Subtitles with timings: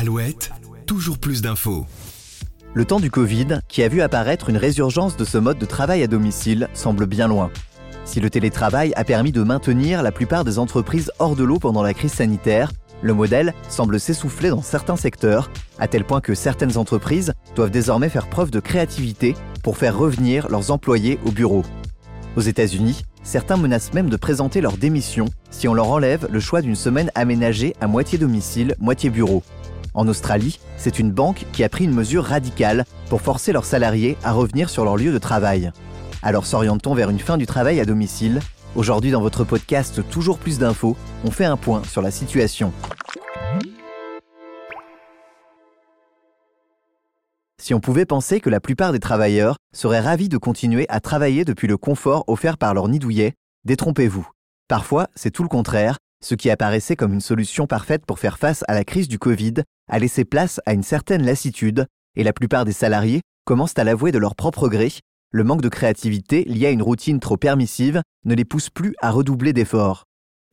[0.00, 0.52] Alouette,
[0.86, 1.84] toujours plus d'infos.
[2.72, 6.04] Le temps du Covid, qui a vu apparaître une résurgence de ce mode de travail
[6.04, 7.50] à domicile, semble bien loin.
[8.04, 11.82] Si le télétravail a permis de maintenir la plupart des entreprises hors de l'eau pendant
[11.82, 12.70] la crise sanitaire,
[13.02, 18.08] le modèle semble s'essouffler dans certains secteurs, à tel point que certaines entreprises doivent désormais
[18.08, 19.34] faire preuve de créativité
[19.64, 21.64] pour faire revenir leurs employés au bureau.
[22.36, 26.62] Aux États-Unis, certains menacent même de présenter leur démission si on leur enlève le choix
[26.62, 29.42] d'une semaine aménagée à moitié domicile, moitié bureau.
[29.98, 34.16] En Australie, c'est une banque qui a pris une mesure radicale pour forcer leurs salariés
[34.22, 35.72] à revenir sur leur lieu de travail.
[36.22, 38.38] Alors s'oriente-t-on vers une fin du travail à domicile?
[38.76, 42.72] Aujourd'hui dans votre podcast Toujours plus d'infos, on fait un point sur la situation.
[47.60, 51.44] Si on pouvait penser que la plupart des travailleurs seraient ravis de continuer à travailler
[51.44, 54.28] depuis le confort offert par leur nid douillet, détrompez-vous.
[54.68, 58.64] Parfois, c'est tout le contraire, ce qui apparaissait comme une solution parfaite pour faire face
[58.68, 59.54] à la crise du Covid
[59.88, 61.86] a laissé place à une certaine lassitude,
[62.16, 64.92] et la plupart des salariés commencent à l'avouer de leur propre gré,
[65.30, 69.10] le manque de créativité lié à une routine trop permissive ne les pousse plus à
[69.10, 70.04] redoubler d'efforts.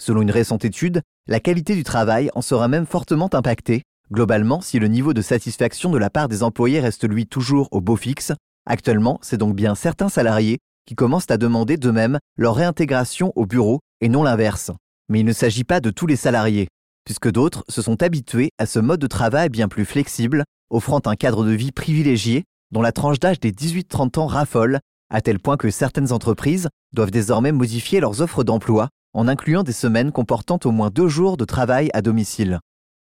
[0.00, 3.82] Selon une récente étude, la qualité du travail en sera même fortement impactée.
[4.12, 7.80] Globalement, si le niveau de satisfaction de la part des employés reste lui toujours au
[7.80, 8.32] beau fixe,
[8.66, 13.80] actuellement, c'est donc bien certains salariés qui commencent à demander d'eux-mêmes leur réintégration au bureau
[14.00, 14.70] et non l'inverse.
[15.08, 16.68] Mais il ne s'agit pas de tous les salariés,
[17.04, 21.16] puisque d'autres se sont habitués à ce mode de travail bien plus flexible, offrant un
[21.16, 25.56] cadre de vie privilégié, dont la tranche d'âge des 18-30 ans raffole, à tel point
[25.56, 30.72] que certaines entreprises doivent désormais modifier leurs offres d'emploi en incluant des semaines comportant au
[30.72, 32.58] moins deux jours de travail à domicile.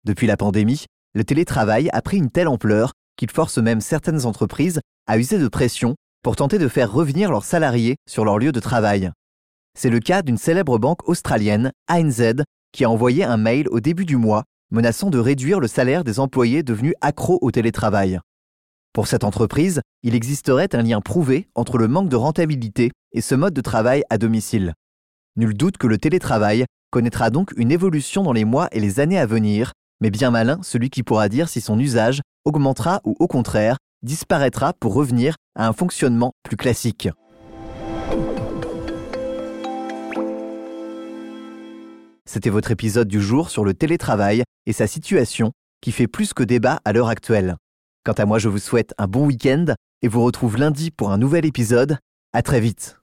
[0.03, 4.81] Depuis la pandémie, le télétravail a pris une telle ampleur qu'il force même certaines entreprises
[5.08, 8.59] à user de pression pour tenter de faire revenir leurs salariés sur leur lieu de
[8.59, 9.11] travail.
[9.78, 14.06] C'est le cas d'une célèbre banque australienne, ANZ, qui a envoyé un mail au début
[14.06, 18.20] du mois menaçant de réduire le salaire des employés devenus accros au télétravail.
[18.94, 23.36] Pour cette entreprise, il existerait un lien prouvé entre le manque de rentabilité et ce
[23.36, 24.74] mode de travail à domicile.
[25.36, 29.19] Nul doute que le télétravail connaîtra donc une évolution dans les mois et les années
[29.19, 33.28] à venir, mais bien malin celui qui pourra dire si son usage augmentera ou au
[33.28, 37.09] contraire disparaîtra pour revenir à un fonctionnement plus classique.
[42.28, 46.44] C'était votre épisode du jour sur le télétravail et sa situation qui fait plus que
[46.44, 47.56] débat à l'heure actuelle.
[48.03, 49.66] Quant à moi, je vous souhaite un bon week-end
[50.02, 52.00] et vous retrouve lundi pour un nouvel épisode.
[52.34, 53.00] À très vite.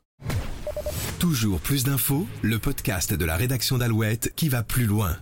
[1.18, 5.16] Toujours plus d'infos, le podcast de la rédaction d'Alouette qui va plus loin.